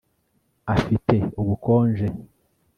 [0.75, 2.07] Afite ubukonje